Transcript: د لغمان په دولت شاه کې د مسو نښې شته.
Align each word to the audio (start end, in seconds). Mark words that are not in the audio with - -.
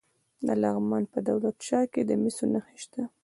د 0.47 0.47
لغمان 0.61 1.03
په 1.13 1.19
دولت 1.29 1.57
شاه 1.67 1.85
کې 1.93 2.01
د 2.05 2.11
مسو 2.21 2.45
نښې 2.53 2.77
شته. 2.83 3.01